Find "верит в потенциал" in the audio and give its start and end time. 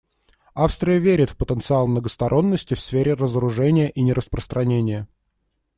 0.97-1.85